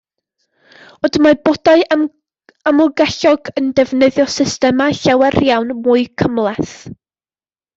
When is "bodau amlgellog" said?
1.49-3.51